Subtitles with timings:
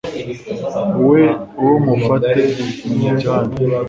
[1.09, 1.23] we
[1.61, 2.39] uwo mumufate
[2.85, 3.53] mumujyane